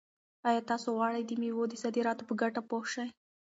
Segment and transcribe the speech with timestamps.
[0.49, 3.07] آیا تاسو غواړئ چې د مېوو د صادراتو په ګټه پوه شئ؟